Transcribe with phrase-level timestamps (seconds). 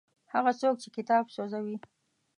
[0.33, 1.77] هغه څوک چې کتاب سوځوي.